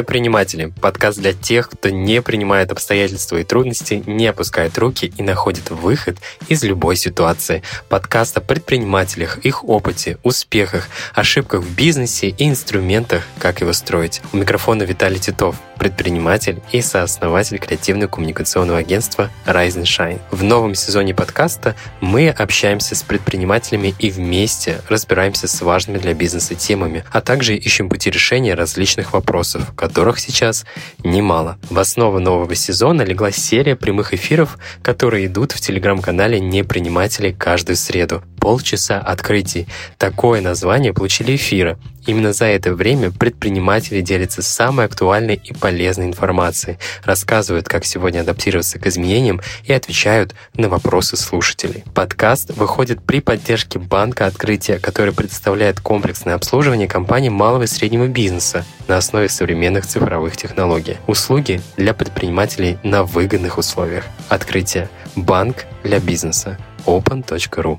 [0.00, 0.72] Неприниматели.
[0.80, 6.16] Подкаст для тех, кто не принимает обстоятельства и трудности, не опускает руки и находит выход
[6.48, 7.62] из любой ситуации.
[7.90, 14.22] Подкаст о предпринимателях, их опыте, успехах, ошибках в бизнесе и инструментах, как его строить.
[14.32, 20.20] У микрофона Виталий Титов, предприниматель и сооснователь креативно-коммуникационного агентства Rise and Shine.
[20.30, 26.54] В новом сезоне подкаста мы общаемся с предпринимателями и вместе разбираемся с важными для бизнеса
[26.54, 30.66] темами, а также ищем пути решения различных вопросов, которых сейчас
[31.02, 31.58] немало.
[31.68, 38.22] В основу нового сезона легла серия прямых эфиров, которые идут в телеграм-канале «Неприниматели» каждую среду.
[38.38, 39.66] Полчаса открытий.
[39.98, 41.76] Такое название получили эфиры.
[42.10, 48.80] Именно за это время предприниматели делятся самой актуальной и полезной информацией, рассказывают, как сегодня адаптироваться
[48.80, 51.84] к изменениям и отвечают на вопросы слушателей.
[51.94, 58.64] Подкаст выходит при поддержке банка открытия, который предоставляет комплексное обслуживание компаний малого и среднего бизнеса
[58.88, 60.96] на основе современных цифровых технологий.
[61.06, 64.02] Услуги для предпринимателей на выгодных условиях.
[64.28, 64.88] Открытие.
[65.14, 66.58] Банк для бизнеса.
[66.86, 67.78] open.ru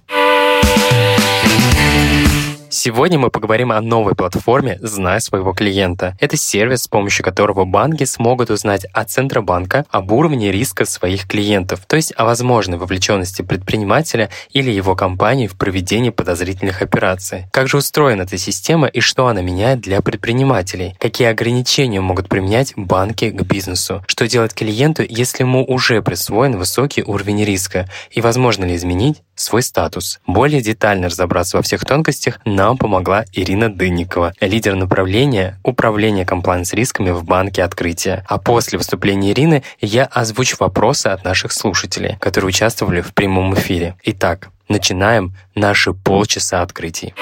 [2.74, 6.16] Сегодня мы поговорим о новой платформе «Знай своего клиента».
[6.22, 11.82] Это сервис, с помощью которого банки смогут узнать от Центробанка об уровне риска своих клиентов,
[11.86, 17.44] то есть о возможной вовлеченности предпринимателя или его компании в проведении подозрительных операций.
[17.52, 20.96] Как же устроена эта система и что она меняет для предпринимателей?
[20.98, 24.02] Какие ограничения могут применять банки к бизнесу?
[24.08, 27.90] Что делать клиенту, если ему уже присвоен высокий уровень риска?
[28.12, 30.20] И возможно ли изменить свой статус.
[30.28, 37.24] Более детально разобраться во всех тонкостях нам помогла Ирина Дынникова, лидер направления управления комплайнс-рисками в
[37.24, 38.26] банке открытия.
[38.28, 43.96] А после выступления Ирины я озвучу вопросы от наших слушателей, которые участвовали в прямом эфире.
[44.04, 47.14] Итак, начинаем наши полчаса открытий.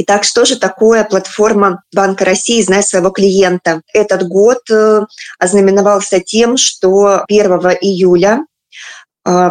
[0.00, 3.82] Итак, что же такое платформа Банка России «Знай своего клиента»?
[3.92, 5.00] Этот год э,
[5.40, 8.46] ознаменовался тем, что 1 июля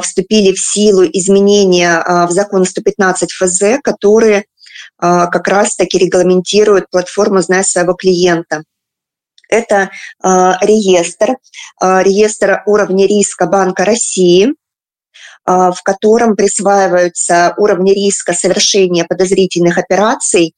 [0.02, 4.46] вступили в силу изменения а, в закон 115 ФЗ, которые
[4.98, 8.64] а, как раз-таки регламентируют платформу «Знай своего клиента».
[9.50, 9.90] Это
[10.22, 11.38] реестр,
[11.80, 14.54] реестр уровня риска Банка России,
[15.46, 20.54] в котором присваиваются уровни риска совершения подозрительных операций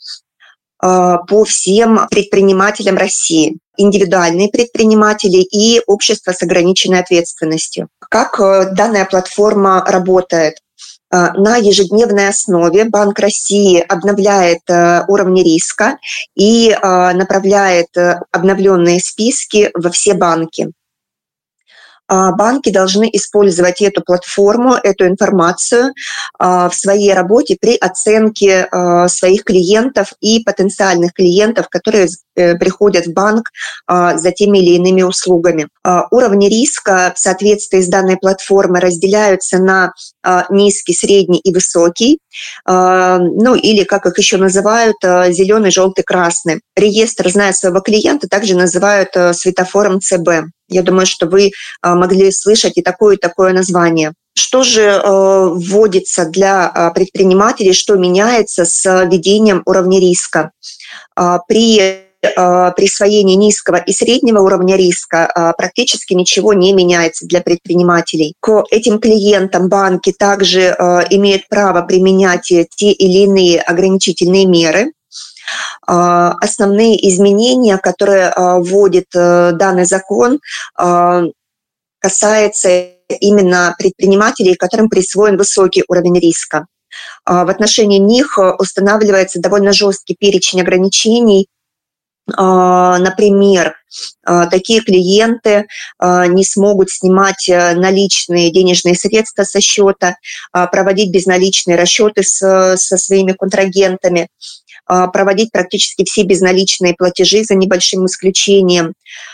[0.82, 7.88] по всем предпринимателям России индивидуальные предприниматели и общество с ограниченной ответственностью.
[8.00, 10.58] Как э, данная платформа работает?
[11.12, 15.98] Э, на ежедневной основе Банк России обновляет э, уровни риска
[16.36, 17.90] и направляет
[18.32, 20.72] обновленные списки во все банки.
[22.10, 25.94] А, банки должны использовать эту платформу, эту информацию
[26.40, 33.06] а, в своей работе при оценке а, своих клиентов и потенциальных клиентов, которые э, приходят
[33.06, 33.50] в банк
[33.88, 35.68] за теми или иными услугами.
[36.12, 39.92] Уровни риска в соответствии с данной платформой разделяются на
[40.50, 42.20] низкий, средний и высокий,
[42.66, 46.62] ну или, как их еще называют, зеленый, желтый, красный.
[46.76, 50.50] Реестр «Зная своего клиента» также называют светофором ЦБ.
[50.70, 54.14] Я думаю, что вы а, могли слышать и такое, и такое название.
[54.36, 60.52] Что же э, вводится для а, предпринимателей, что меняется с введением уровня риска?
[61.16, 62.06] А, при
[62.76, 68.34] присвоении низкого и среднего уровня риска практически ничего не меняется для предпринимателей.
[68.42, 70.76] К этим клиентам банки также
[71.12, 74.99] имеют право применять те или иные ограничительные меры, а,
[75.86, 80.40] основные изменения, которые а, вводит э, данный закон,
[80.78, 81.24] а,
[82.00, 82.90] касается
[83.20, 86.68] именно предпринимателей, которым присвоен высокий уровень риска.
[87.26, 91.48] В отношении них устанавливается довольно жесткий перечень ограничений.
[92.28, 93.76] Например,
[94.24, 95.68] такие клиенты
[96.00, 100.18] не смогут снимать э, наличные денежные средства со счета,
[100.52, 104.69] проводить безналичные расчеты со своими контрагентами, а,
[105.14, 108.94] проводить практически все безналичные платежи за небольшим исключением,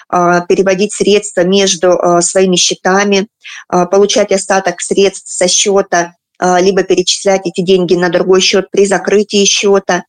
[0.10, 3.28] а, переводить средства между а, своими счетами,
[3.70, 10.04] получать остаток средств со счета, либо перечислять эти деньги на другой счет при закрытии счета,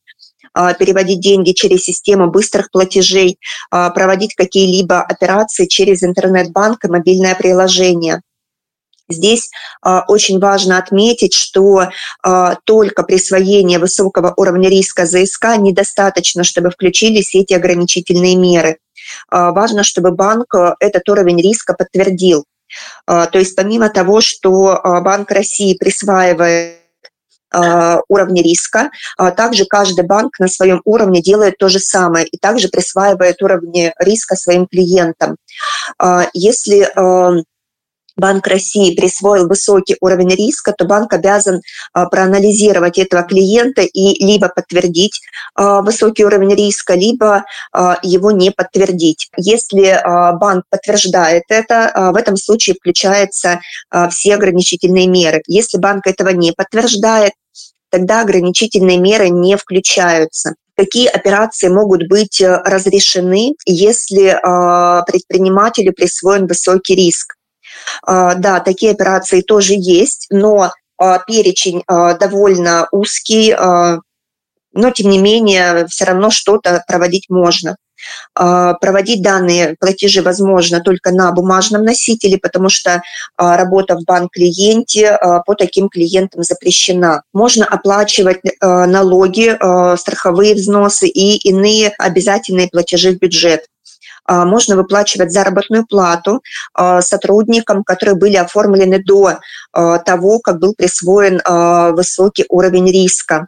[0.53, 3.37] переводить деньги через систему быстрых платежей,
[3.69, 8.21] проводить какие-либо операции через интернет-банк и мобильное приложение.
[9.09, 9.49] Здесь
[9.85, 17.33] э, очень важно отметить, что э, только присвоение высокого уровня риска ЗСК недостаточно, чтобы включились
[17.33, 18.79] эти ограничительные меры.
[19.31, 22.43] Э, важно, чтобы банк этот уровень риска подтвердил.
[23.05, 26.79] То есть помимо того, что Банк России присваивает
[28.09, 28.89] уровня риска.
[29.37, 34.35] Также каждый банк на своем уровне делает то же самое и также присваивает уровни риска
[34.35, 35.37] своим клиентам.
[36.33, 36.91] Если
[38.17, 41.61] Банк России присвоил высокий уровень риска, то банк обязан
[41.93, 45.21] а, проанализировать этого клиента и либо подтвердить
[45.53, 49.29] а, высокий уровень риска, либо а, его не подтвердить.
[49.37, 50.01] Если
[50.39, 53.59] банк подтверждает это, в этом случае включаются
[54.09, 55.41] все ограничительные меры.
[55.47, 57.33] Если банк этого не подтверждает,
[57.89, 64.39] тогда ограничительные меры не включаются какие операции могут быть разрешены, если
[65.07, 67.36] предпринимателю присвоен высокий риск.
[68.03, 73.55] А, да, такие операции тоже есть, но а, перечень а, довольно узкий,
[74.73, 77.77] но тем не менее все равно что-то проводить можно.
[78.35, 83.01] Проводить данные платежи возможно только на бумажном носителе, потому что
[83.37, 87.23] работа в банк-клиенте по таким клиентам запрещена.
[87.33, 89.57] Можно оплачивать налоги,
[89.97, 93.65] страховые взносы и иные обязательные платежи в бюджет.
[94.27, 96.41] А, можно выплачивать заработную плату
[96.73, 99.39] а, сотрудникам, которые были оформлены до
[99.71, 101.41] а, того, как был присвоен
[101.95, 103.47] высокий уровень риска.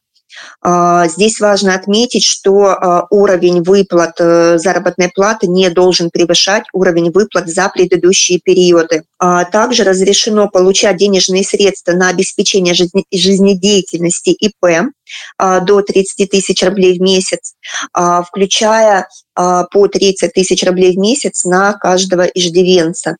[0.63, 7.67] Здесь важно отметить, что уровень выплат э, заработной платы не должен превышать уровень выплат за
[7.67, 9.03] предыдущие периоды.
[9.51, 12.73] Также разрешено получать денежные средства на обеспечение
[13.11, 14.91] жизнедеятельности ИП
[15.38, 17.53] до 30 тысяч рублей в месяц,
[17.94, 23.15] включая по 30 тысяч рублей в месяц на каждого иждивенца.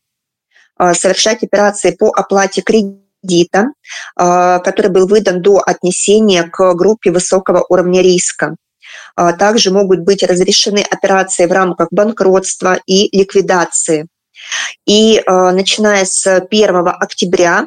[0.92, 3.10] Совершать операции по оплате кредита
[4.16, 8.56] а, который был выдан до отнесения к группе высокого уровня риска.
[9.16, 14.06] А, также могут быть разрешены операции в рамках банкротства и ликвидации.
[14.86, 17.66] И а, начиная с 1 октября а,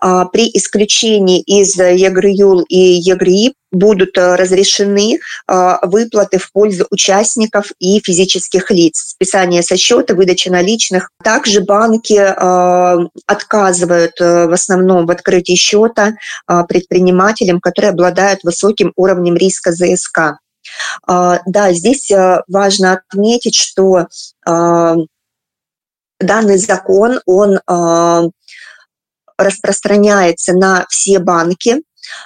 [0.00, 5.18] при исключении из ЕГРЮЛ и ЕГРИ будут э, разрешены
[5.48, 11.10] а, выплаты в пользу участников и физических лиц, списание со счета, выдача наличных.
[11.24, 16.14] Также банки а, отказывают э, в основном в открытии счета
[16.68, 20.38] предпринимателям, которые обладают высоким уровнем риска ЗСК.
[21.06, 24.06] Да, здесь э, важно отметить, что
[26.20, 27.58] данный закон, он
[29.38, 31.82] распространяется на все банки,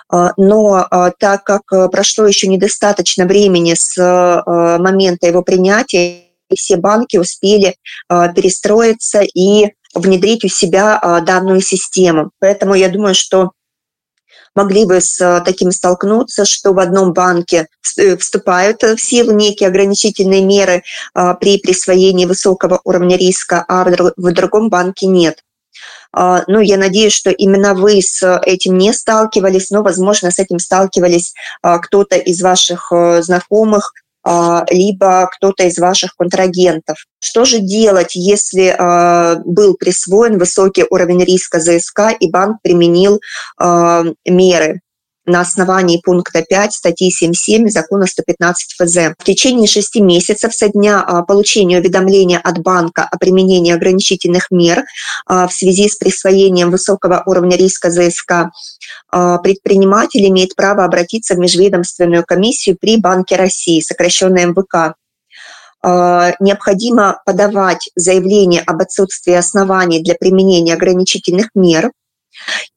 [0.09, 6.23] а, но а, так как э, прошло еще недостаточно времени с э, момента его принятия,
[6.55, 7.77] все банки успели
[8.09, 12.31] а, перестроиться и внедрить у себя данную систему.
[12.39, 13.53] Поэтому я думаю, что
[14.55, 17.67] могли бы с таким столкнуться, что в одном банке
[17.97, 20.83] э, вступают в силу некие ограничительные меры
[21.41, 25.43] при присвоении высокого уровня риска, а в другом банке нет.
[26.13, 30.59] А, ну, я надеюсь, что именно вы с этим не сталкивались, но, возможно, с этим
[30.59, 33.93] сталкивались а, кто-то из ваших э, знакомых,
[34.23, 36.97] а, либо кто-то из ваших контрагентов.
[37.21, 38.75] Что же делать, если
[39.45, 43.21] был присвоен высокий уровень риска ЗСК и банк применил
[43.59, 44.81] меры?
[45.27, 48.97] На основании пункта 5 статьи 7.7 закона 115 ФЗ.
[49.19, 54.85] В течение шести месяцев со дня а, получения уведомления от банка о применении ограничительных мер
[55.27, 58.51] а, в связи с присвоением высокого уровня риска ЗСК
[59.11, 64.95] а, предприниматель имеет право обратиться в межведомственную комиссию при Банке России, сокращенно МВК,
[66.41, 71.93] необходимо подавать заявление об отсутствии оснований для применения ограничительных мер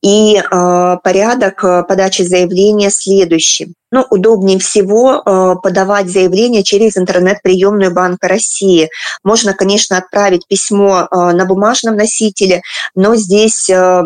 [0.02, 3.74] и э, порядок э, подачи заявления следующий.
[3.92, 8.90] Ну, удобнее всего э, подавать заявление через интернет-приемную Банка России.
[9.24, 12.62] Можно, конечно, отправить письмо э, на бумажном носителе,
[12.96, 14.04] но здесь э,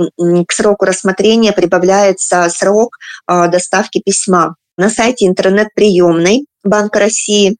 [0.47, 4.55] к сроку рассмотрения прибавляется срок э, доставки письма.
[4.77, 7.55] На сайте интернет-приемной Банка России а,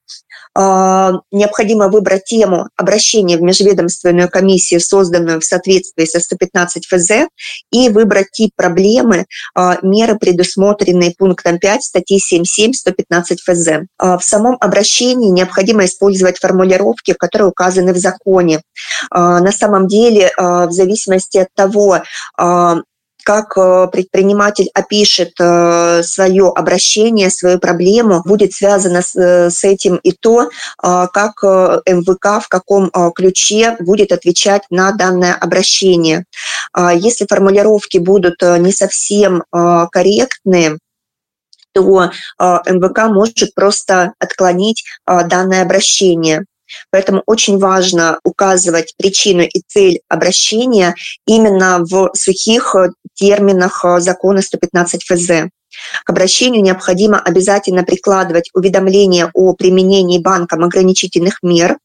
[0.55, 7.27] необходимо выбрать тему обращения в межведомственную комиссию, созданную в соответствии со 115 ФЗ,
[7.71, 13.67] и выбрать тип проблемы, а, меры, предусмотренные пунктом 5 статьи 7.7 115 ФЗ.
[13.99, 18.61] В самом обращении необходимо использовать формулировки, которые указаны в законе.
[19.09, 22.01] А, на самом деле, в зависимости от того,
[23.23, 30.11] как э, предприниматель опишет э, свое обращение, свою проблему, будет связано с, э, этим и
[30.11, 36.25] то, как МВК в каком ключе будет отвечать на данное обращение.
[36.95, 40.77] Если формулировки будут не совсем корректные,
[41.73, 46.45] то МВК может просто отклонить данное обращение.
[46.91, 52.75] Поэтому очень важно указывать причину и цель обращения именно в сухих
[53.13, 55.27] терминах закона 115 ФЗ.
[56.05, 61.77] К обращению необходимо обязательно прикладывать уведомление о применении банком ограничительных мер,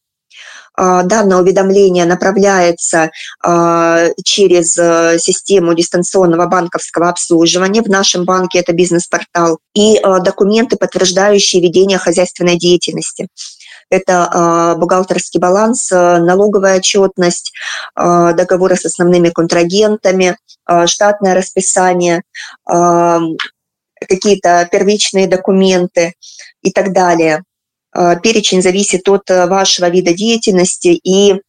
[0.79, 3.11] а, данное уведомление направляется
[3.43, 7.83] а, через э, систему дистанционного банковского обслуживания.
[7.83, 9.59] В нашем банке это бизнес-портал.
[9.75, 13.27] И э, документы, подтверждающие ведение хозяйственной деятельности.
[13.91, 17.53] Это бухгалтерский баланс, э, налоговая отчетность,
[17.97, 20.37] договоры с основными контрагентами,
[20.87, 22.23] штатное расписание,
[22.65, 26.13] какие-то первичные документы
[26.63, 27.43] и так далее.
[28.23, 31.41] Перечень зависит от э, вашего вида деятельности и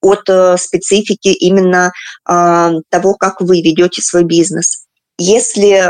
[0.00, 1.92] от э, специфики именно
[2.24, 4.87] того, как вы ведете свой бизнес.
[5.18, 5.82] Если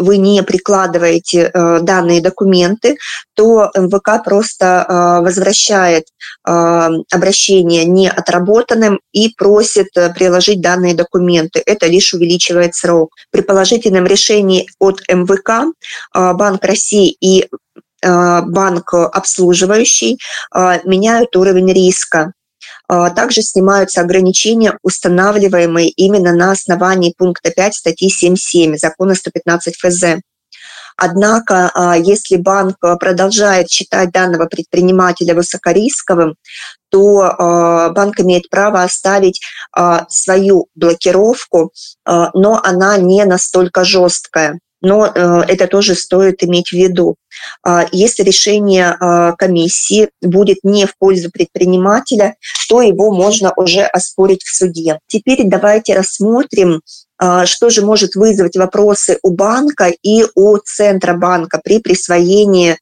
[0.00, 1.50] вы не прикладываете
[1.82, 2.96] данные документы,
[3.34, 6.06] то МВК просто возвращает
[6.44, 11.62] обращение неотработанным и просит приложить данные документы.
[11.66, 13.10] Это лишь увеличивает срок.
[13.30, 15.72] При положительном решении от МВК
[16.14, 17.48] Банк России и
[18.06, 20.18] Э, банк обслуживающий
[20.54, 22.32] э, меняют уровень риска.
[22.88, 30.04] Э, также снимаются ограничения, устанавливаемые именно на основании пункта 5 статьи 7.7 закона 115 ФЗ.
[30.98, 36.36] Однако, если банк продолжает считать данного предпринимателя высокорисковым,
[36.88, 39.42] то банк имеет право оставить
[40.08, 41.70] свою блокировку,
[42.06, 47.16] но она не настолько жесткая но э, это тоже стоит иметь в виду.
[47.62, 52.36] А, если решение а, комиссии будет не в пользу предпринимателя,
[52.68, 54.98] то его можно уже оспорить в суде.
[55.06, 56.80] Теперь давайте рассмотрим,
[57.18, 62.78] а, что же может вызвать вопросы у банка и у Центробанка при присвоении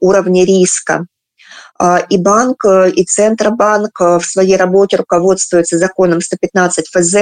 [0.00, 1.06] уровня риска.
[1.78, 7.14] А, и банк, э, и Центробанк э, в своей работе руководствуются законом 115 ФЗ,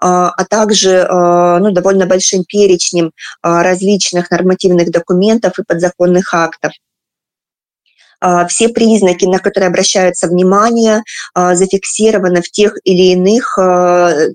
[0.00, 6.72] а, а также э, ну, довольно большим перечнем различных нормативных документов и подзаконных актов
[8.48, 11.02] все признаки, на которые обращается внимание,
[11.34, 13.58] зафиксированы в тех или иных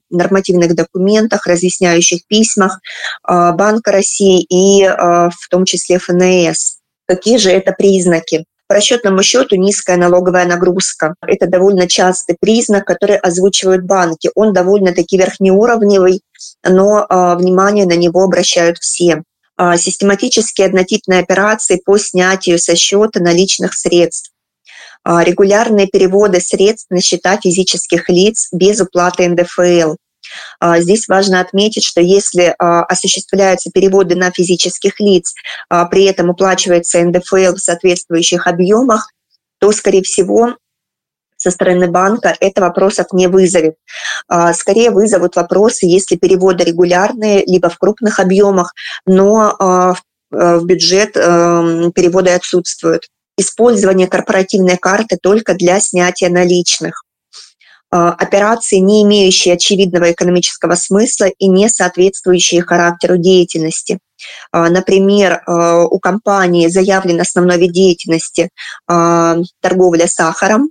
[0.09, 2.81] нормативных документах, разъясняющих письмах
[3.23, 6.79] Банка России и в том числе ФНС.
[7.07, 8.43] Какие же это признаки?
[8.67, 11.15] По расчетному счету низкая налоговая нагрузка.
[11.25, 14.29] Это довольно частый признак, который озвучивают банки.
[14.35, 16.21] Он довольно-таки верхнеуровневый,
[16.63, 19.23] но э, внимание на него обращают все.
[19.57, 24.31] Э, систематические однотипные операции по снятию со счета наличных средств
[25.05, 29.95] регулярные переводы средств на счета физических лиц без уплаты НДФЛ.
[30.59, 35.33] А, здесь важно отметить, что если а, осуществляются переводы на физических лиц,
[35.69, 39.11] а, при этом уплачивается НДФЛ в соответствующих объемах,
[39.59, 40.55] то, скорее всего,
[41.37, 43.75] со стороны банка это вопросов не вызовет.
[44.53, 48.73] Скорее вызовут вопросы, если переводы регулярные, либо в крупных объемах,
[49.05, 49.95] но
[50.31, 53.03] в бюджет эм, переводы отсутствуют.
[53.37, 57.03] Использование корпоративной карты только для снятия наличных.
[57.89, 63.99] Э, операции, не имеющие очевидного экономического смысла и не соответствующие характеру деятельности.
[64.51, 68.49] Э, например, э, у компании заявлен основной вид деятельности
[68.87, 70.69] торговля сахаром,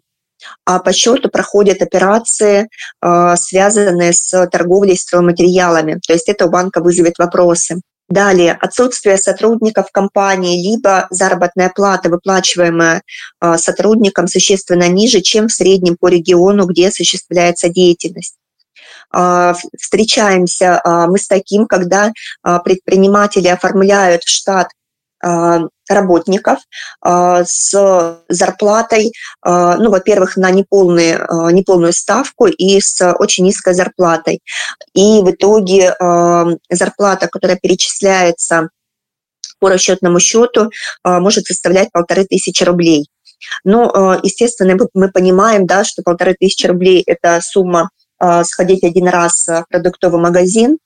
[0.64, 2.68] а по счету проходят операции,
[3.36, 6.00] связанные с торговлей стройматериалами.
[6.06, 7.80] То есть это у банка вызовет вопросы.
[8.08, 13.02] Далее, отсутствие сотрудников компании, либо заработная плата, выплачиваемая
[13.40, 18.36] а, сотрудникам, существенно ниже, чем в среднем по региону, где осуществляется деятельность.
[19.10, 22.12] А, встречаемся а, мы с таким, когда
[22.64, 24.68] предприниматели оформляют в штат
[25.88, 26.58] работников
[27.00, 34.40] а, с зарплатой, а, ну, во-первых, на неполную, неполную ставку и с очень низкой зарплатой.
[34.94, 35.94] И в итоге
[36.70, 38.68] зарплата, которая перечисляется
[39.58, 40.70] по расчетному счету,
[41.04, 43.08] может составлять полторы тысячи рублей.
[43.64, 47.90] Но, естественно, мы понимаем, да, что полторы тысячи рублей– это сумма
[48.44, 50.78] сходить один раз в продуктовый магазин,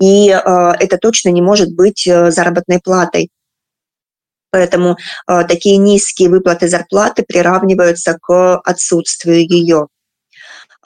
[0.00, 3.30] и это точно не может быть э, заработной платой.
[4.52, 9.88] Поэтому э, такие низкие выплаты зарплаты приравниваются к отсутствию ее.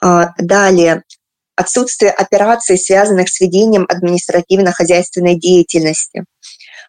[0.01, 1.03] Э, далее,
[1.57, 6.23] отсутствие операций, связанных с ведением административно-хозяйственной деятельности.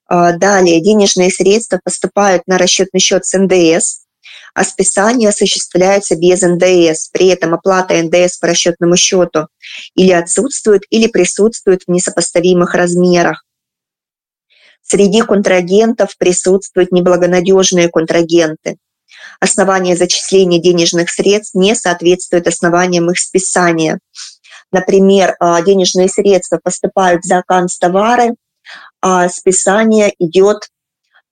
[0.08, 4.04] Э, далее, денежные средства поступают на расчетный счет с НДС,
[4.54, 7.08] а списание осуществляется без НДС.
[7.10, 9.48] При этом оплата НДС по расчетному счету
[9.96, 13.44] или отсутствует, или присутствует в несопоставимых размерах.
[14.90, 18.78] Среди контрагентов присутствуют неблагонадежные контрагенты.
[19.38, 23.98] Основание зачисления денежных средств не соответствует основаниям их списания.
[24.72, 28.30] Например, денежные средства поступают в заказ товары,
[29.02, 30.68] а списание идет,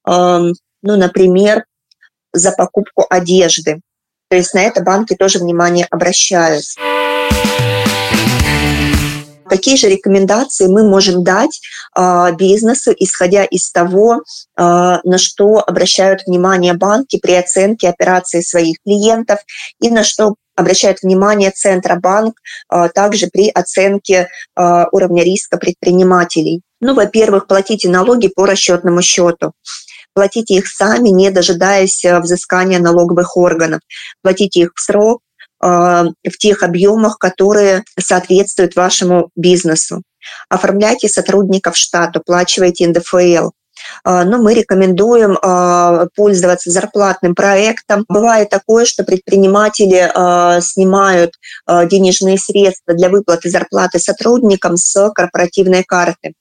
[0.07, 1.65] ну, например,
[2.33, 3.81] за покупку одежды.
[4.29, 6.65] То есть на это банки тоже внимание обращают.
[9.49, 11.61] Какие же рекомендации мы можем дать
[11.97, 14.21] э, бизнесу, исходя из того, э,
[14.57, 19.41] на что обращают внимание банки при оценке операций своих клиентов
[19.81, 22.35] и на что обращает внимание Центробанк
[22.73, 26.63] э, также при оценке уровня риска предпринимателей.
[26.81, 29.53] Ну, во-первых, платите налоги по расчетному счету
[30.15, 33.81] платите их сами, не дожидаясь взыскания налоговых органов.
[34.23, 35.21] Платите их в срок,
[35.67, 40.03] в тех объемах, которые соответствуют вашему бизнесу.
[40.49, 43.51] Оформляйте сотрудников штат, уплачивайте НДФЛ.
[44.05, 45.37] Э, но мы рекомендуем
[46.15, 48.05] пользоваться зарплатным проектом.
[48.09, 50.11] Бывает такое, что предприниматели
[50.61, 51.33] снимают
[51.69, 56.35] денежные средства для выплаты зарплаты сотрудникам с корпоративной карты.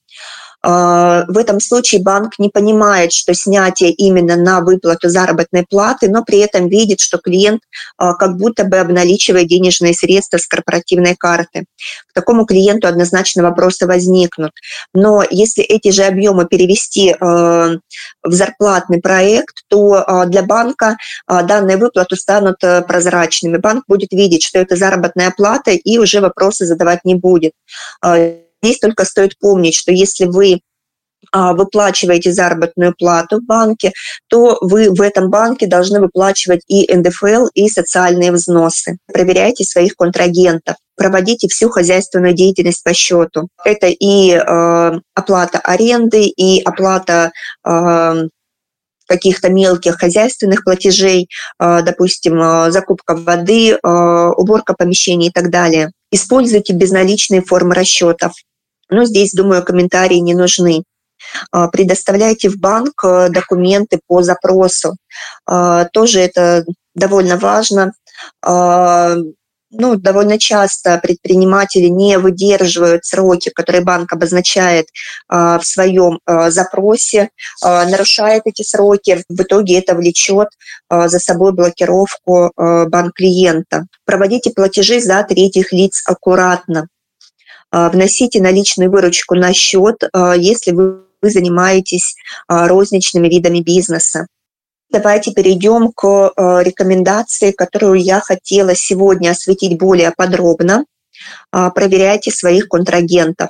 [0.67, 6.23] А, в этом случае банк не понимает, что снятие именно на выплату заработной платы, но
[6.23, 7.61] при этом видит, что клиент
[7.97, 11.65] а, как будто бы обналичивает денежные средства с корпоративной карты.
[12.09, 14.53] К такому клиенту однозначно вопросы возникнут.
[14.95, 17.75] Но если эти же объемы перевести а,
[18.23, 23.57] в зарплатный проект, то для банка данные выплаты станут прозрачными.
[23.57, 27.53] Банк будет видеть, что это заработная плата и уже вопросы задавать не будет.
[28.65, 30.59] Здесь только стоит помнить, что если вы
[31.31, 33.93] а, выплачиваете заработную плату в банке,
[34.27, 38.97] то вы в этом банке должны выплачивать и НДФЛ, и социальные взносы.
[39.11, 43.49] Проверяйте своих контрагентов проводите всю хозяйственную деятельность по счету.
[43.65, 47.33] Это и э, оплата аренды, и оплата
[47.67, 48.27] э,
[49.05, 51.27] каких-то мелких хозяйственных платежей,
[51.59, 55.91] э, допустим, э, закупка воды, э, уборка помещений и так далее.
[56.11, 58.33] Используйте безналичные формы расчетов.
[58.89, 60.83] Но здесь, думаю, комментарии не нужны.
[61.51, 64.95] А, предоставляйте в банк э, документы по запросу.
[65.45, 67.93] А, тоже это довольно важно.
[68.41, 69.15] А,
[69.71, 74.87] ну, довольно часто предприниматели не выдерживают сроки, которые банк обозначает
[75.27, 77.29] в своем запросе,
[77.61, 79.25] нарушает эти сроки.
[79.27, 80.47] В итоге это влечет
[80.89, 83.87] за собой блокировку банк клиента.
[84.05, 86.87] Проводите платежи за третьих лиц аккуратно.
[87.75, 92.15] А, вносите наличную выручку на счет, а, если вы занимаетесь
[92.47, 94.27] а, розничными видами бизнеса.
[94.89, 96.31] Давайте перейдем к
[96.63, 100.85] рекомендации, которую я хотела сегодня осветить более подробно.
[101.51, 103.49] Проверяйте своих контрагентов.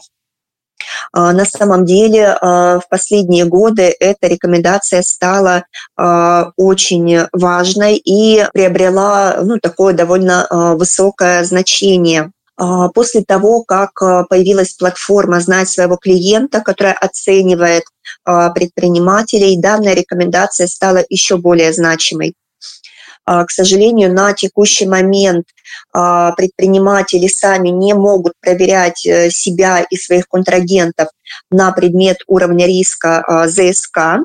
[1.14, 5.66] На самом деле в последние годы эта рекомендация стала
[5.98, 10.48] очень важной и приобрела ну, такое довольно
[10.80, 17.84] высокое значение после того, как а, появилась платформа «Знать своего клиента», которая оценивает
[18.24, 22.34] а, предпринимателей, данная рекомендация стала еще более значимой.
[23.26, 25.48] К сожалению, на текущий момент
[25.92, 31.10] предприниматели сами не могут проверять э, себя и своих контрагентов
[31.50, 34.20] на предмет уровня риска ЗСК.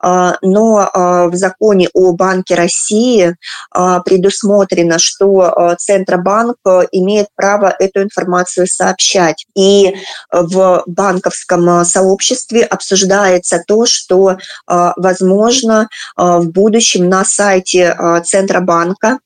[0.00, 3.34] А, но а, в законе о Банке России
[3.70, 6.56] а, предусмотрено, что Центробанк
[6.92, 9.46] имеет право эту информацию сообщать.
[9.54, 9.94] И
[10.32, 19.18] в банковском сообществе обсуждается то, что, возможно, в будущем на сайте Центробанка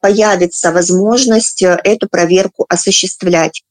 [0.00, 3.62] появится возможность эту проверку осуществлять.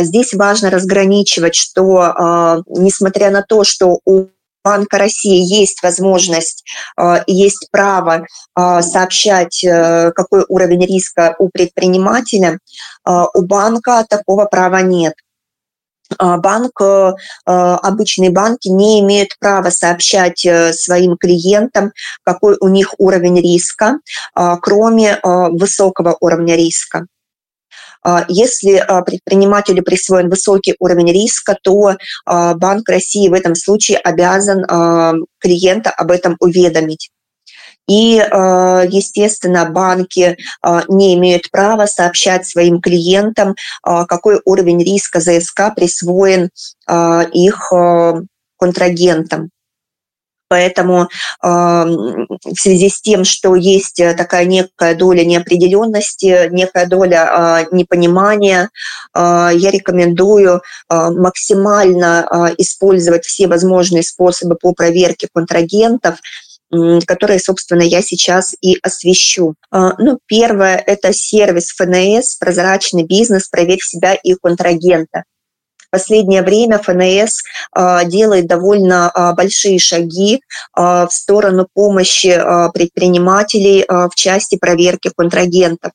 [0.00, 4.26] Здесь важно разграничивать, что несмотря на то, что у
[4.66, 6.64] Банка России есть возможность
[7.00, 8.26] э, есть право
[8.58, 12.58] э, сообщать, э, какой уровень риска у предпринимателя,
[13.06, 15.14] у банка такого права нет
[16.18, 16.80] банк,
[17.44, 21.92] обычные банки не имеют права сообщать своим клиентам,
[22.24, 23.98] какой у них уровень риска,
[24.62, 27.06] кроме высокого уровня риска.
[28.06, 33.98] А, если а, предпринимателю присвоен высокий уровень риска, то а, Банк России в этом случае
[33.98, 34.64] обязан
[35.40, 37.10] клиента об этом уведомить.
[37.88, 40.36] И, естественно, банки
[40.88, 46.50] не имеют права сообщать своим клиентам, какой уровень риска ЗСК присвоен
[47.32, 47.72] их
[48.58, 49.50] контрагентам.
[50.48, 51.08] Поэтому
[51.42, 58.70] в связи с тем, что есть э, такая некая доля неопределенности, некая доля непонимания,
[59.12, 66.20] я рекомендую максимально использовать все возможные способы по проверке контрагентов,
[67.06, 69.54] которые, собственно, я сейчас и освещу.
[69.70, 73.48] Ну, первое– это сервис ФНС «Прозрачный бизнес.
[73.48, 75.24] Проверь себя и контрагента»
[75.96, 80.42] последнее время ФНС а, делает довольно а, большие шаги
[80.74, 82.38] а, в сторону помощи
[82.74, 85.92] предпринимателей в части проверки контрагентов.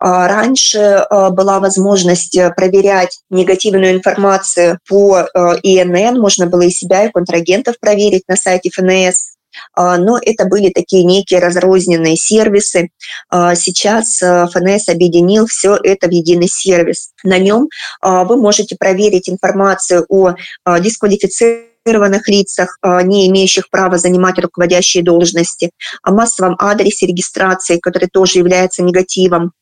[0.00, 5.28] Раньше была возможность проверять негативную информацию по
[5.62, 9.33] ИНН, можно было и себя, и контрагентов проверить на сайте ФНС.
[9.74, 12.90] А, но это были такие некие разрозненные сервисы.
[13.30, 17.10] А, сейчас а, ФНС объединил все это в единый сервис.
[17.22, 17.68] На нем
[18.02, 20.34] вы можете проверить информацию о
[20.78, 21.73] дисквалифицированных
[22.28, 25.70] лицах, не имеющих права занимать руководящие должности,
[26.02, 29.52] о массовом адресе регистрации, который тоже является негативом,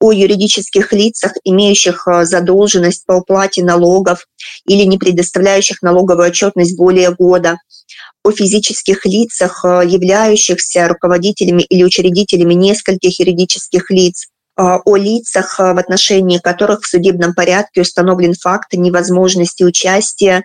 [0.00, 4.26] о юридических лицах, имеющих задолженность по уплате налогов
[4.64, 7.56] или не предоставляющих налоговую отчетность более года,
[8.26, 14.26] о физических лицах, э, являющихся руководителями или учредителями нескольких юридических лиц,
[14.58, 20.44] о лицах, в отношении которых в судебном порядке установлен факт невозможности участия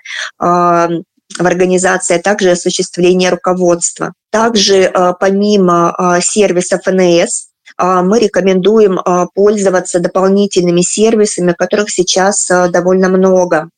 [1.38, 4.14] в организации, а также осуществления руководства.
[4.32, 9.00] Также помимо сервиса ФНС мы рекомендуем
[9.34, 13.70] пользоваться дополнительными сервисами, которых сейчас довольно много.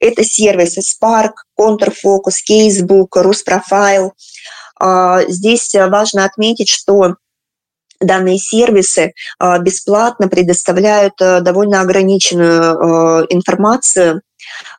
[0.00, 4.10] Это сервисы Spark, Counterfocus, Casebook, RusProfile.
[5.28, 7.16] Здесь важно отметить, что
[8.00, 9.12] данные сервисы
[9.60, 14.20] бесплатно предоставляют довольно ограниченную информацию.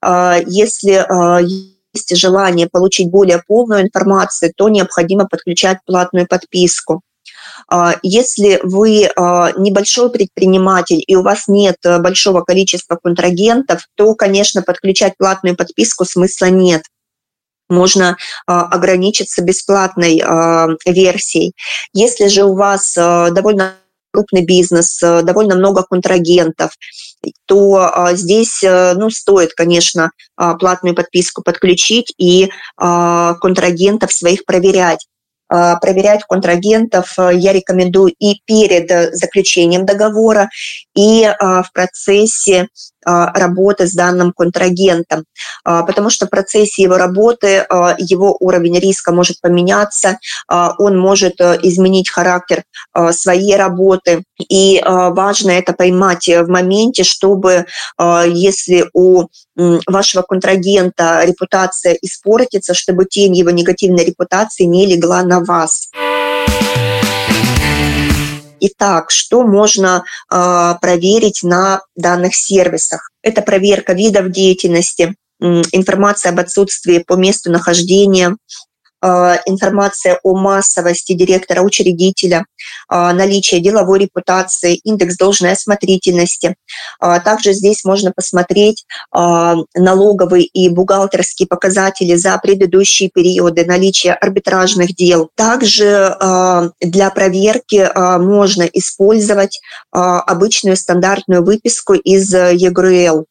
[0.01, 7.01] Если есть желание получить более полную информацию, то необходимо подключать платную подписку.
[7.67, 14.13] А, если вы а, небольшой предприниматель и у вас нет э, большого количества контрагентов, то,
[14.15, 16.83] конечно, подключать платную подписку смысла нет
[17.67, 20.21] можно а, ограничиться бесплатной
[20.85, 21.53] версией.
[21.93, 23.73] Если же у вас довольно
[24.15, 26.71] крупный бизнес, довольно много контрагентов,
[27.45, 35.05] то здесь ну, стоит, конечно, платную подписку подключить и контрагентов своих проверять.
[35.47, 40.49] А, проверять контрагентов э, я рекомендую и перед э, заключением договора,
[40.95, 42.69] и а, в процессе
[43.05, 45.25] а, работы с данным контрагентом,
[45.63, 47.67] потому что в процессе его работы
[47.99, 52.63] его уровень риска может поменяться, он может э, изменить характер
[53.11, 57.65] своей работы, и важно это поймать в моменте, чтобы
[57.97, 59.27] если у
[59.87, 65.89] вашего контрагента репутация испортится, чтобы тень его негативной репутации не легла на вас.
[68.59, 73.09] Итак, что можно э, проверить на данных сервисах?
[73.21, 78.35] Это проверка видов деятельности, информация об отсутствии по месту нахождения, а,
[79.01, 82.45] информация о массовости директора, учредителя,
[82.87, 86.55] а, наличие деловой репутации, индекс должной осмотрительности.
[86.99, 95.29] А, также здесь можно посмотреть налоговые и бухгалтерские показатели за предыдущие периоды, наличие арбитражных дел.
[95.35, 96.15] Также
[96.81, 99.59] для проверки можно использовать
[99.91, 103.25] обычную стандартную выписку из ЕГРЛ.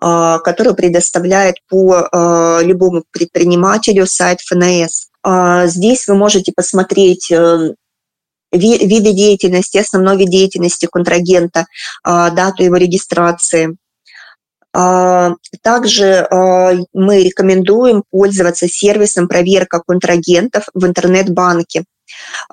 [0.00, 5.08] А, которую предоставляет по а, любому предпринимателю сайт ФНС.
[5.24, 7.74] А, здесь вы можете посмотреть э,
[8.52, 11.66] виды деятельности, основной вид деятельности контрагента,
[12.02, 13.76] дату его регистрации.
[14.72, 21.84] Также мы рекомендуем пользоваться сервисом проверка контрагентов в интернет-банке.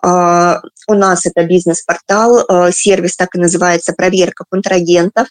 [0.03, 5.27] У нас это бизнес-портал, сервис так и называется «Проверка контрагентов».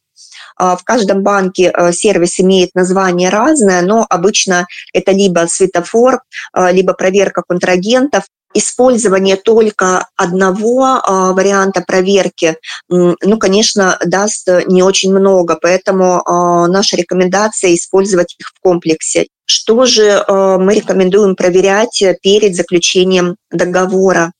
[0.56, 6.20] А, в каждом банке э, сервис имеет название разное, но обычно это либо светофор,
[6.56, 8.24] э, либо проверка контрагентов,
[8.56, 12.56] использование только одного а, варианта проверки,
[12.88, 19.26] ну, конечно, даст не очень много, поэтому а, наша рекомендация использовать их в комплексе.
[19.46, 24.32] Что же мы рекомендуем проверять перед заключением договора?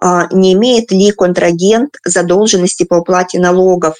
[0.00, 3.96] Не имеет ли контрагент задолженности по уплате налогов?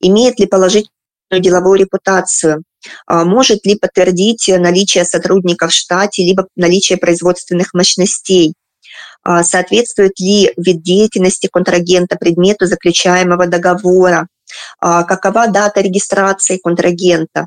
[0.00, 0.90] имеет ли положительную
[1.38, 2.64] деловую репутацию,
[3.06, 8.54] а, может ли подтвердить наличие сотрудников в штате, либо наличие производственных мощностей,
[9.22, 14.26] а, соответствует ли вид деятельности контрагента предмету заключаемого договора,
[14.80, 17.46] а, какова дата регистрации контрагента,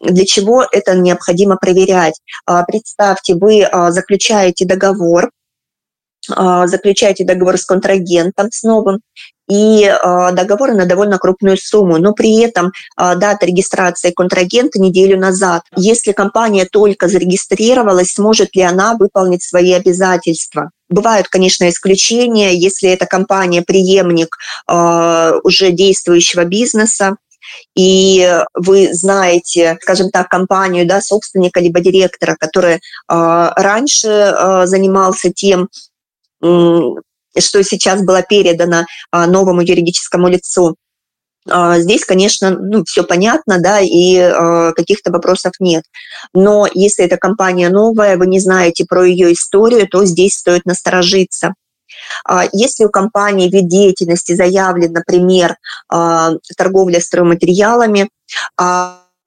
[0.00, 2.14] для чего это необходимо проверять.
[2.66, 5.30] Представьте, вы заключаете договор,
[6.28, 9.00] заключаете договор с контрагентом, с новым,
[9.50, 9.90] и
[10.32, 15.62] договоры на довольно крупную сумму, но при этом дата регистрации контрагента неделю назад.
[15.74, 20.70] Если компания только зарегистрировалась, сможет ли она выполнить свои обязательства?
[20.90, 24.36] Бывают, конечно, исключения, если это компания преемник
[24.68, 27.16] уже действующего бизнеса,
[27.74, 35.30] и вы знаете, скажем так, компанию, да, собственника либо директора, который э, раньше э, занимался
[35.32, 35.68] тем,
[36.40, 40.76] что сейчас было передано а, новому юридическому лицу.
[41.46, 45.82] Здесь, конечно, ну, все понятно, да, и э, каких-то вопросов нет.
[46.34, 51.54] Но если эта компания новая, вы не знаете про ее историю, то здесь стоит насторожиться.
[52.52, 55.56] Если у компании вид деятельности заявлен, например,
[55.88, 58.08] торговля стройматериалами,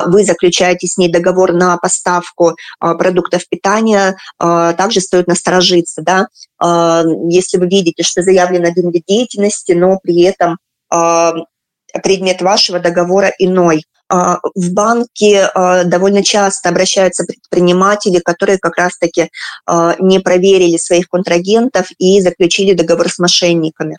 [0.06, 6.02] вы заключаете с ней договор на поставку а, продуктов питания, а, также стоит насторожиться.
[6.02, 6.28] Да?
[6.60, 10.58] А, если вы видите, что заявлен один вид деятельности, но при этом
[12.04, 13.86] предмет вашего договора иной.
[14.12, 15.50] В банке
[15.86, 19.30] довольно часто обращаются предприниматели, которые как раз-таки
[20.00, 23.96] не проверили своих контрагентов и заключили договор с мошенниками.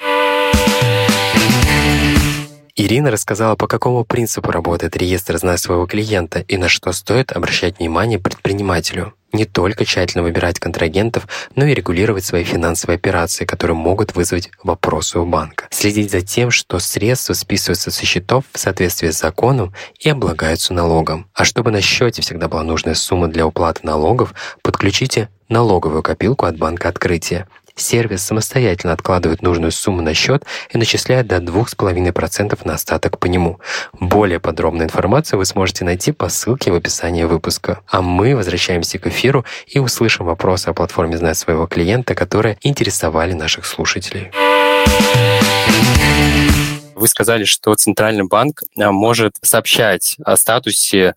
[2.75, 7.79] Ирина рассказала, по какому принципу работает реестр «Знай своего клиента» и на что стоит обращать
[7.79, 9.15] внимание предпринимателю.
[9.33, 15.19] Не только тщательно выбирать контрагентов, но и регулировать свои финансовые операции, которые могут вызвать вопросы
[15.19, 15.67] у банка.
[15.71, 21.29] Следить за тем, что средства списываются со счетов в соответствии с законом и облагаются налогом.
[21.33, 26.59] А чтобы на счете всегда была нужная сумма для уплаты налогов, подключите налоговую копилку от
[26.59, 27.47] банка открытия.
[27.75, 33.59] Сервис самостоятельно откладывает нужную сумму на счет и начисляет до 2,5% на остаток по нему.
[33.93, 37.81] Более подробную информацию вы сможете найти по ссылке в описании выпуска.
[37.89, 43.33] А мы возвращаемся к эфиру и услышим вопросы о платформе «Знать своего клиента», которые интересовали
[43.33, 44.31] наших слушателей.
[46.95, 51.15] Вы сказали, что Центральный банк а, может сообщать о статусе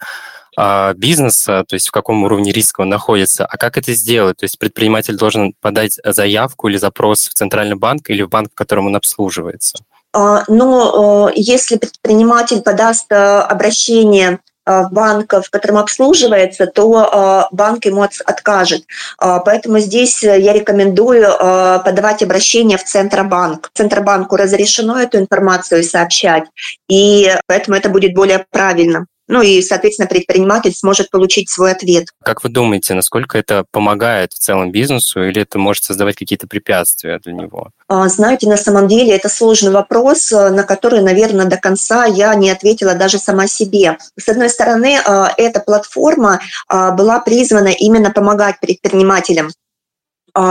[0.95, 4.37] бизнеса, то есть в каком уровне риска он находится, а как это сделать?
[4.37, 8.55] То есть предприниматель должен подать заявку или запрос в Центральный банк или в банк, в
[8.55, 9.77] котором он обслуживается?
[10.13, 18.83] А, но если предприниматель подаст обращение в банк, в котором обслуживается, то банк ему откажет.
[19.19, 23.69] Поэтому здесь я рекомендую подавать обращение в Центробанк.
[23.75, 26.45] Центробанку разрешено эту информацию сообщать,
[26.89, 29.05] и поэтому это будет более правильно.
[29.27, 32.09] Ну и, соответственно, предприниматель сможет получить свой ответ.
[32.23, 37.19] Как вы думаете, насколько это помогает в целом бизнесу или это может создавать какие-то препятствия
[37.23, 37.71] для него?
[37.87, 42.35] А, знаете, на самом деле это сложный вопрос, э, на который, наверное, до конца я
[42.35, 43.97] не ответила даже сама себе.
[44.15, 49.49] С одной стороны, э, эта платформа э, была призвана именно помогать предпринимателям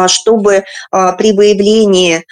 [0.09, 2.25] чтобы при выявлении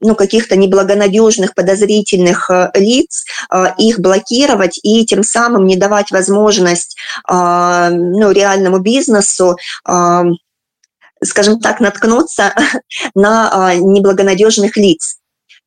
[0.00, 6.96] ну, каких-то неблагонадежных, подозрительных э, лиц, э, их блокировать и тем самым не давать возможность
[7.28, 9.56] э, ну, реальному бизнесу
[11.20, 12.54] скажем так, наткнуться
[13.16, 15.16] на неблагонадежных лиц.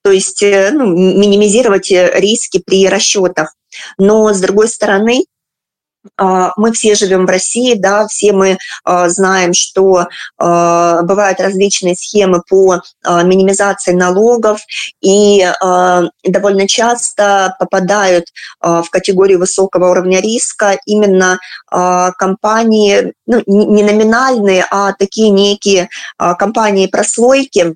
[0.01, 3.53] То есть ну, минимизировать риски при расчетах.
[3.97, 5.25] Но, с другой стороны,
[6.17, 12.41] мы все живем в России, да, все мы а, знаем, что а, бывают различные схемы
[12.49, 14.61] по минимизации налогов
[15.01, 15.45] и
[16.23, 18.25] довольно часто попадают
[18.61, 27.75] в категорию высокого уровня риска именно компании, ну, не номинальные, а такие некие компании-прослойки,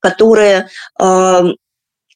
[0.00, 0.68] которые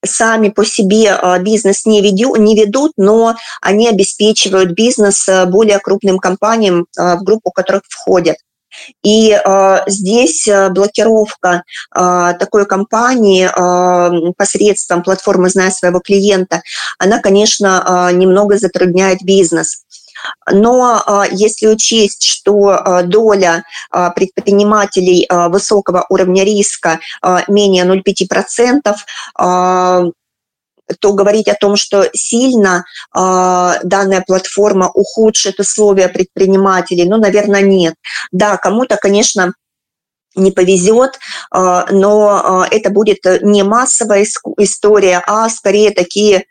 [0.04, 5.78] сами по себе а, бизнес не, веду, не ведут, но они обеспечивают бизнес а, более
[5.78, 8.36] крупным компаниям, а, в группу которых входят.
[9.02, 11.62] И э, здесь блокировка
[11.94, 16.62] э, такой компании э, посредством платформы «Зная своего клиента»,
[16.98, 19.84] она, конечно, э, немного затрудняет бизнес.
[20.50, 27.00] Но а, если учесть, что а, доля а, предпринимателей высокого уровня риска
[27.48, 30.12] менее 0,5%,
[31.00, 32.82] то говорить о том, что сильно
[33.14, 37.94] э, данная платформа ухудшит условия предпринимателей, ну, наверное, нет.
[38.32, 39.52] Да, кому-то, конечно,
[40.34, 41.18] не повезет,
[41.52, 44.24] но это будет не массовая
[44.56, 46.44] история, а скорее такие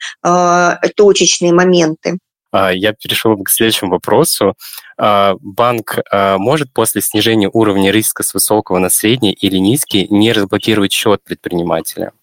[0.96, 2.20] точечные моменты.
[2.58, 4.56] А, я перешел к следующему вопросу.
[4.98, 10.34] А, банк а, может после снижения уровня риска с высокого на средний или низкий не
[10.34, 12.14] разблокировать счет предпринимателя?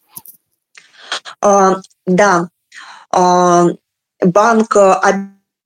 [1.41, 2.49] Да.
[3.13, 4.77] Банк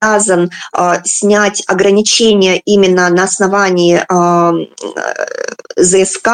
[0.01, 4.67] обязан э, снять ограничения именно на основании э,
[5.77, 6.29] ЗСК,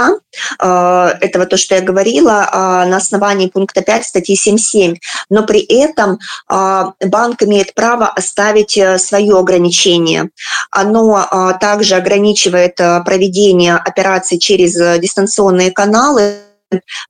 [0.61, 2.49] э, этого то, что я говорила,
[2.87, 4.97] на основании пункта 5 статьи 7.7,
[5.31, 10.31] но при этом банк имеет право оставить э, свое ограничение.
[10.71, 11.27] Оно
[11.61, 16.35] также ограничивает э, проведение операций через э, дистанционные каналы,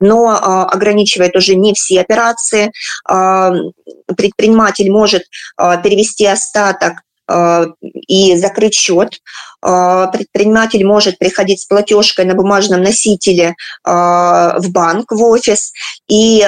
[0.01, 2.73] но а, ограничивает уже не все операции.
[3.09, 3.53] А,
[4.17, 5.25] предприниматель может
[5.57, 6.95] а, перевести остаток
[8.07, 9.19] и закрыть счет.
[9.63, 15.73] Предприниматель может приходить с платежкой на бумажном носителе в банк, в офис.
[16.07, 16.47] И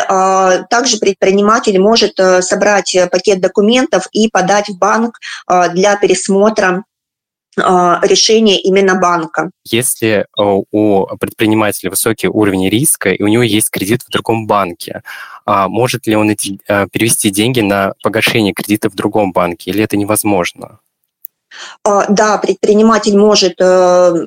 [0.69, 5.19] также предприниматель может собрать пакет документов и подать в банк
[5.73, 6.85] для пересмотра
[7.57, 9.51] решение именно банка.
[9.65, 15.03] Если э, у предпринимателя высокий уровень риска, и у него есть кредит в другом банке,
[15.47, 19.83] а может ли он эти, э, перевести деньги на погашение кредита в другом банке, или
[19.83, 20.81] это невозможно?
[21.85, 24.27] А, да, предприниматель может э,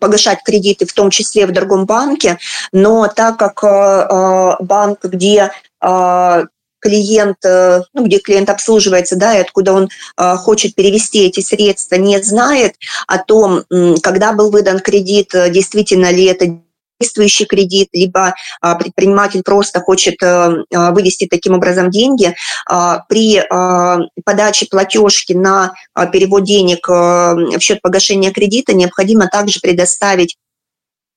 [0.00, 2.38] погашать кредиты, в том числе в другом банке,
[2.72, 5.52] но так как банк, где
[6.84, 11.94] клиент, э, ну, где клиент обслуживается, да, и откуда он э, хочет перевести эти средства,
[11.96, 12.74] не знает
[13.06, 13.64] о том,
[14.02, 16.60] когда был выдан кредит, э, действительно ли это
[17.00, 18.34] действующий кредит, либо
[18.78, 20.14] предприниматель просто хочет
[20.70, 22.36] вывести таким образом деньги,
[22.70, 23.42] а, при
[24.24, 25.74] подаче платежки на
[26.12, 30.36] перевод денег в счет погашения кредита необходимо также предоставить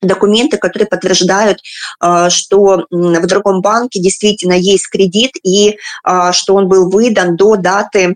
[0.02, 1.60] документы, которые подтверждают,
[2.00, 7.56] а, что в другом банке действительно есть кредит и а, что он был выдан до
[7.56, 8.16] даты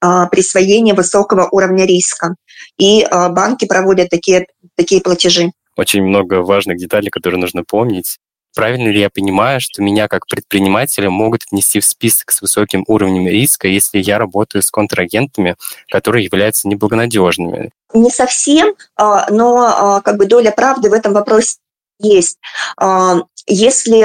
[0.00, 2.34] а, присвоения высокого уровня риска.
[2.78, 5.50] И банки проводят такие, такие платежи.
[5.76, 8.18] Очень много важных деталей, которые нужно помнить.
[8.54, 13.26] Правильно ли я понимаю, что меня как предпринимателя могут внести в список с высоким уровнем
[13.26, 15.56] риска, если я работаю с контрагентами,
[15.90, 17.70] которые являются неблагонадежными?
[17.94, 21.56] Не совсем, а, но а, как бы доля правды в этом вопросе
[21.98, 22.38] есть.
[22.76, 24.00] А, если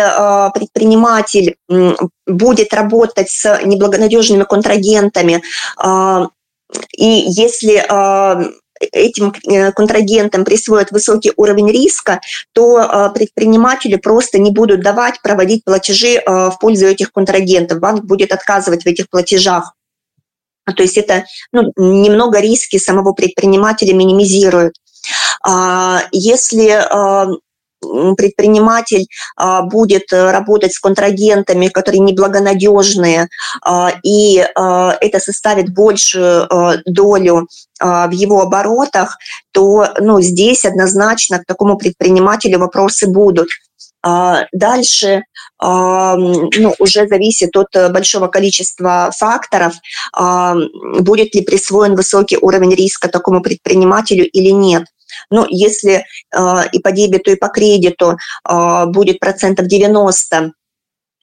[0.53, 1.57] предприниматель
[2.25, 5.43] будет работать с неблагонадежными контрагентами,
[6.97, 7.86] и если
[8.79, 12.21] этим э, контрагентам присвоят высокий уровень риска,
[12.53, 17.79] то э, предприниматели просто не будут давать проводить платежи э, в пользу этих контрагентов.
[17.79, 19.73] Банк будет отказывать в этих платежах.
[20.65, 24.73] То есть это ну, немного риски самого предпринимателя минимизирует.
[25.41, 26.67] А, если
[27.81, 33.29] предприниматель а, будет э, работать с контрагентами, которые неблагонадежные,
[33.61, 36.47] а, и а, это составит большую
[36.85, 37.47] долю
[37.79, 39.17] в его оборотах,
[39.51, 43.49] то ну, здесь однозначно к такому предпринимателю вопросы будут.
[44.03, 45.23] Дальше
[45.61, 49.73] ну, уже зависит от большого количества факторов,
[50.99, 54.85] будет ли присвоен высокий уровень риска такому предпринимателю или нет.
[55.30, 60.51] Ну, если э, и по дебету, и по кредиту э, будет процентов 90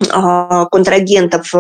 [0.00, 1.52] э, контрагентов,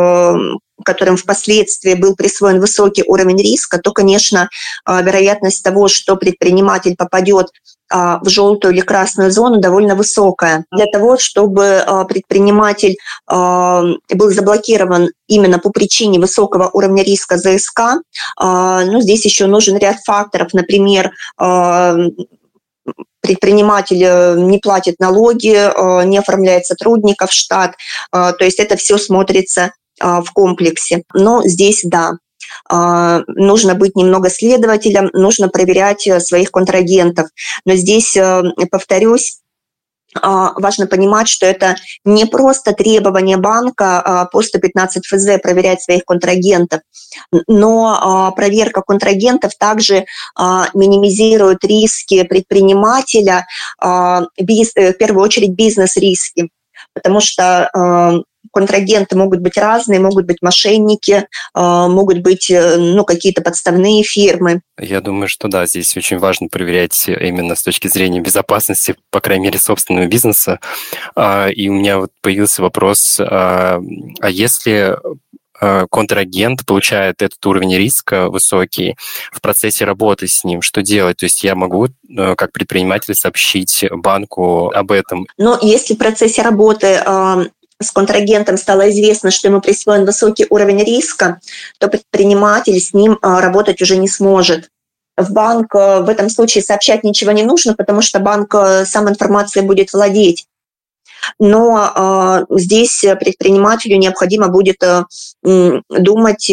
[0.84, 4.48] которым впоследствии был присвоен высокий уровень риска, то, конечно,
[4.86, 10.64] вероятность того, что предприниматель попадет а, в желтую или красную зону довольно высокая.
[10.72, 17.80] Для того, чтобы а, предприниматель а, был заблокирован именно по причине высокого уровня риска ЗСК,
[18.40, 21.12] ну, здесь еще нужен ряд факторов, например,
[23.20, 27.74] предприниматель э, не платит налоги, не оформляет сотрудников в штат,
[28.12, 31.04] то есть это все смотрится в комплексе.
[31.14, 32.16] Но здесь, да, а,
[32.70, 37.28] нужно быть немного следователем, нужно проверять э, своих контрагентов.
[37.64, 39.40] Но здесь, э, повторюсь,
[40.22, 46.04] а, важно понимать, что это не просто требование банка а, по 115 ФЗ проверять своих
[46.04, 46.82] контрагентов,
[47.48, 50.04] но проверка контрагентов также
[50.38, 53.46] минимизирует риски предпринимателя,
[53.82, 56.50] э, в первую очередь бизнес-риски,
[56.92, 58.24] потому что
[58.54, 64.62] контрагенты могут быть разные, могут быть мошенники, а, могут быть э, ну, какие-то подставные фирмы.
[64.78, 69.46] Я думаю, что да, здесь очень важно проверять именно с точки зрения безопасности, по крайней
[69.46, 70.60] мере, собственного бизнеса.
[71.16, 73.80] А, и у меня вот появился вопрос, а,
[74.20, 74.96] а если
[75.90, 78.96] контрагент получает этот уровень риска высокий
[79.32, 81.18] в процессе работы с ним, что делать?
[81.18, 85.26] То есть я могу э, как предприниматель сообщить банку об этом?
[85.38, 87.00] Ну, если в процессе работы
[87.80, 91.40] с контрагентом стало известно, что ему присвоен высокий уровень риска,
[91.78, 94.70] то предприниматель с ним а, работать уже не сможет.
[95.16, 99.08] В банк а, в этом случае сообщать ничего не нужно, потому что банк а, сам
[99.08, 100.46] информацией будет владеть.
[101.38, 104.82] Но здесь предпринимателю необходимо будет
[105.42, 106.52] думать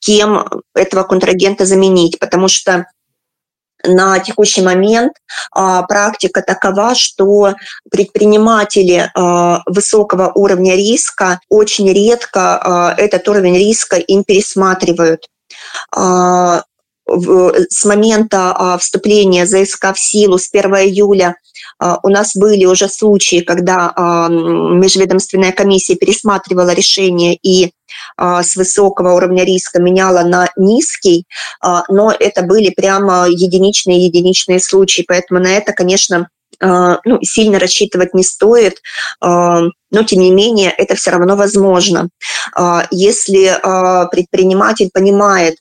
[0.00, 2.88] кем этого контрагента заменить, потому что
[3.84, 5.12] на текущий момент
[5.52, 7.54] а, практика такова, что
[7.90, 15.28] предприниматели а, высокого уровня риска очень редко а, этот уровень риска им пересматривают.
[15.92, 21.36] С момента вступления ЗСК в силу с 1 июля
[22.02, 27.72] у нас были уже случаи, когда а, межведомственная комиссия пересматривала решение и
[28.16, 31.24] а, с высокого уровня риска меняла на низкий,
[31.88, 36.28] но это были прямо единичные единичные случаи, поэтому на это, конечно,
[36.60, 38.82] ну, сильно рассчитывать не стоит,
[39.22, 39.70] но
[40.06, 42.10] тем не менее это все равно возможно.
[42.90, 43.58] Если
[44.10, 45.56] предприниматель понимает,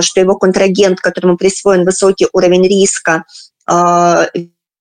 [0.00, 3.24] что его контрагент, которому присвоен высокий уровень риска,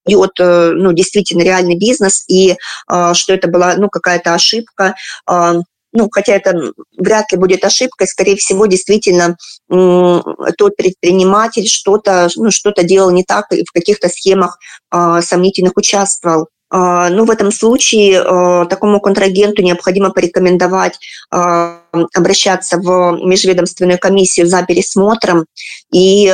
[0.05, 2.55] идет э, ну, действительно реальный бизнес, и
[2.87, 4.95] а, что это была ну, какая-то ошибка.
[5.25, 5.55] А,
[5.93, 9.35] ну, хотя это вряд ли будет ошибкой, скорее всего, действительно
[9.67, 14.57] тот предприниматель что-то ну, что делал не так и в каких-то схемах
[14.89, 16.47] а, сомнительных участвовал.
[16.73, 18.23] Ну, в этом случае
[18.67, 20.97] такому контрагенту необходимо порекомендовать
[21.29, 25.47] обращаться в межведомственную комиссию за пересмотром
[25.91, 26.33] и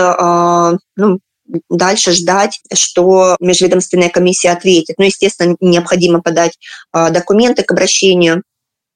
[0.95, 1.17] ну,
[1.69, 4.95] дальше ждать, что межведомственная комиссия ответит.
[4.97, 6.57] Ну, естественно, необходимо подать
[6.91, 8.43] а, документы к обращению,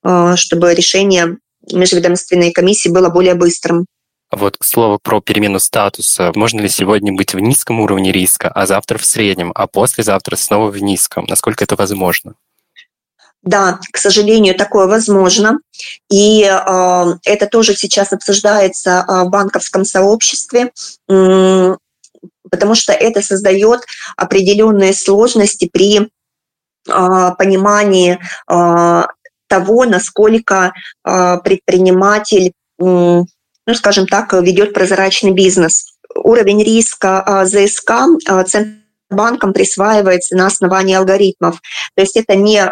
[0.04, 1.38] а, чтобы решение
[1.72, 3.86] межведомственной комиссии было более быстрым.
[4.32, 6.32] Вот к слову про перемену статуса.
[6.36, 10.72] Можно ли сегодня быть в низком уровне риска, а завтра в среднем, а послезавтра снова
[10.72, 11.26] в низком?
[11.28, 12.36] Насколько это возможно?
[13.44, 15.58] Да, к сожалению, такое возможно.
[16.10, 20.72] И э, это тоже сейчас обсуждается в банковском сообществе
[22.52, 23.82] потому что это создает
[24.18, 26.12] определенные сложности при
[26.90, 29.08] а, понимании а,
[29.48, 30.74] того, насколько
[31.04, 33.26] а, предприниматель, ну,
[33.76, 35.94] скажем так, ведет прозрачный бизнес.
[36.16, 37.92] Уровень риска ЗСК
[38.48, 41.62] Центробанком присваивается на основании алгоритмов.
[41.96, 42.66] То есть это не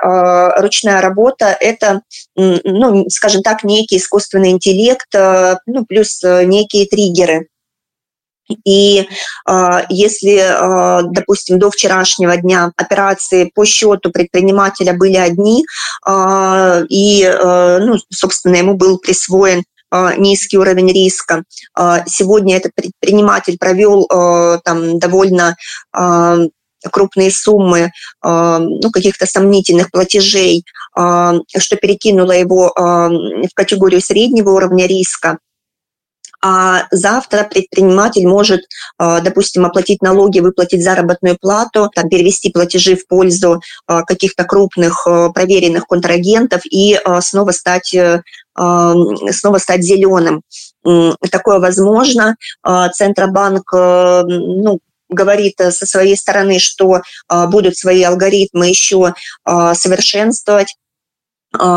[0.59, 2.01] ручная работа, это,
[2.35, 7.49] ну, скажем так, некий искусственный интеллект, ну, плюс некие триггеры.
[8.65, 9.07] И
[9.47, 15.65] э, если, э, допустим, до вчерашнего дня операции по счету предпринимателя были одни,
[16.05, 19.63] э, и, э, ну, собственно, ему был присвоен
[20.19, 21.43] низкий уровень риска.
[22.05, 24.05] Сегодня этот предприниматель провел
[24.63, 25.55] там довольно
[26.91, 27.89] крупные суммы
[28.23, 35.39] ну, каких-то сомнительных платежей, что перекинуло его в категорию среднего уровня риска
[36.41, 38.61] а завтра предприниматель может,
[38.97, 45.05] а, допустим, оплатить налоги, выплатить заработную плату, там, перевести платежи в пользу а, каких-то крупных
[45.05, 47.95] а, проверенных контрагентов и снова стать,
[48.55, 50.41] снова стать зеленым.
[51.31, 52.35] Такое возможно.
[52.93, 54.79] Центробанк ну,
[55.09, 57.01] говорит со своей стороны, что
[57.47, 59.13] будут свои алгоритмы еще
[59.45, 60.75] совершенствовать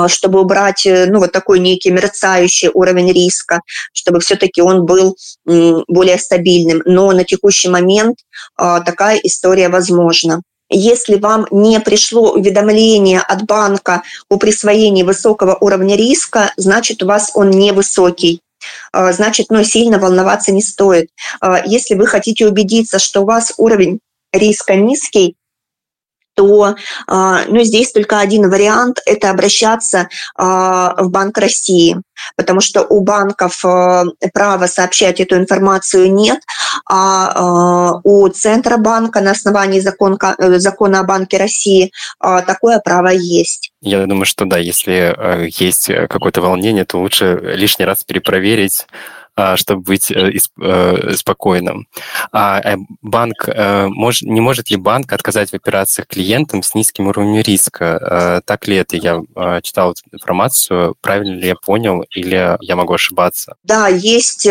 [0.09, 3.61] чтобы убрать э, ну, вот такой некий мерцающий уровень риска,
[3.93, 6.83] чтобы все-таки он был более стабильным.
[6.85, 8.19] Но на текущий момент
[8.57, 10.43] а, такая история возможна.
[10.71, 17.31] Если вам не пришло уведомление от банка о присвоении высокого уровня риска, значит у вас
[17.35, 18.41] он невысокий
[18.93, 21.09] а, значит, ну, сильно волноваться не стоит.
[21.67, 23.99] Если вы хотите убедиться, что у вас уровень
[24.33, 25.35] риска низкий,
[26.35, 26.75] то
[27.07, 32.01] а, ну, здесь только один вариант– это обращаться а, в Банк России,
[32.37, 36.41] потому что у банков а, права сообщать эту информацию нет,
[36.89, 43.73] а у Центробанка на основании закон, э, закона о Банке России такое право есть.
[43.81, 48.87] Я думаю, что да, если э, есть какое-то волнение, то лучше лишний раз перепроверить,
[49.57, 51.89] чтобы быть э, э, спокойным.
[52.33, 58.43] А э, банк, не может ли банк отказать в операциях клиентам с низким уровнем риска?
[58.45, 58.97] Так ли это?
[58.97, 59.23] Я
[59.63, 63.57] читал информацию, правильно ли я понял, или я могу ошибаться?
[63.63, 64.47] Да, есть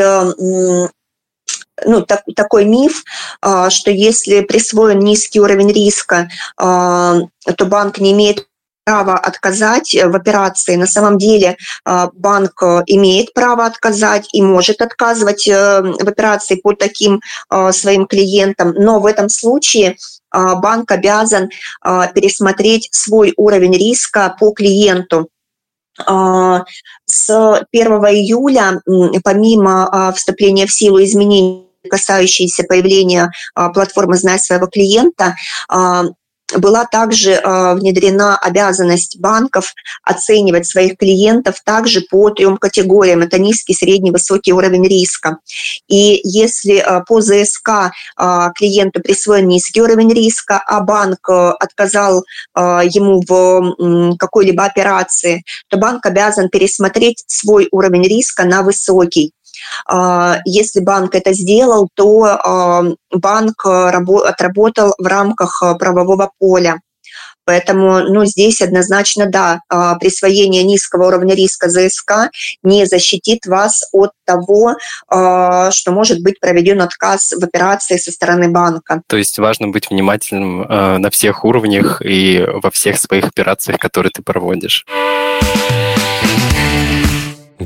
[1.84, 3.04] ну, так, такой миф,
[3.70, 8.48] что если присвоен низкий уровень риска, то банк не имеет
[8.84, 10.76] право отказать в операции.
[10.76, 16.56] На самом деле э, банк э, имеет право отказать и может отказывать э, в операции
[16.56, 17.22] по таким
[17.72, 19.98] своим клиентам, но в этом случае
[20.32, 21.50] банк обязан
[21.84, 25.30] пересмотреть свой уровень риска по клиенту.
[25.98, 28.82] С 1 июля,
[29.24, 35.36] помимо вступления в силу изменений, касающиеся появления платформы «Знай своего клиента»,
[36.58, 39.74] была также э, внедрена обязанность банков
[40.04, 43.22] оценивать своих клиентов также по трем категориям.
[43.22, 45.38] Это низкий, средний, высокий уровень риска.
[45.88, 52.24] И если э, по ЗСК э, клиенту присвоен низкий уровень риска, а банк отказал
[52.56, 59.34] ему в какой-либо операции, то банк обязан пересмотреть свой уровень риска на высокий.
[59.86, 66.80] А, если банк это сделал, то а, банк отработал в рамках а, правового поля.
[67.44, 69.62] Поэтому ну, здесь однозначно да,
[70.00, 72.30] присвоение низкого уровня риска ЗСК
[72.62, 74.76] не защитит вас от того,
[75.10, 79.02] что может быть проведен отказ в операции со стороны банка.
[79.08, 84.22] То есть важно быть внимательным на всех уровнях и во всех своих операциях, которые ты
[84.22, 84.86] проводишь.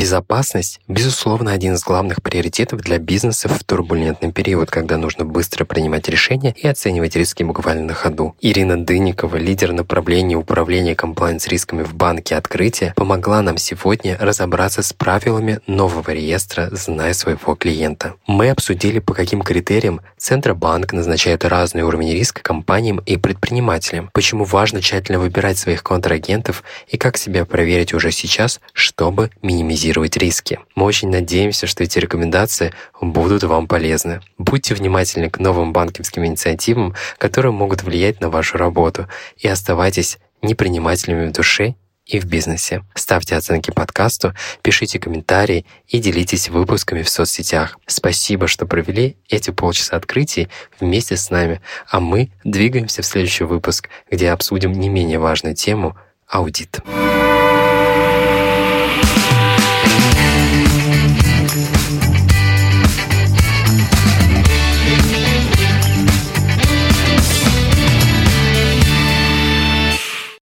[0.06, 6.08] Безопасность, безусловно, один из главных приоритетов для бизнеса в турбулентный период, когда нужно быстро принимать
[6.08, 8.36] решения и оценивать риски буквально на ходу.
[8.40, 15.60] Ирина Дынникова, лидер направления управления комплайнс-рисками в банке «Открытие», помогла нам сегодня разобраться с правилами
[15.66, 18.14] нового реестра «Знай своего клиента».
[18.28, 24.82] Мы обсудили, по каким критериям Центробанк назначает разный уровень риска компаниям и предпринимателям, почему важно
[24.82, 30.60] тщательно выбирать своих контрагентов и как себя проверить уже сейчас, чтобы минимизировать минимизировать риски.
[30.76, 34.22] Мы очень надеемся, что эти рекомендации будут вам полезны.
[34.38, 41.28] Будьте внимательны к новым банковским инициативам, которые могут влиять на вашу работу, и оставайтесь непринимателями
[41.28, 41.76] в душе
[42.06, 42.84] и в бизнесе.
[42.94, 47.78] Ставьте оценки подкасту, пишите комментарии и делитесь выпусками в соцсетях.
[47.88, 53.90] Спасибо, что провели эти полчаса открытий вместе с нами, а мы двигаемся в следующий выпуск,
[54.12, 55.96] где обсудим не менее важную тему—
[56.28, 56.82] аудит.
[56.86, 57.25] Аудит.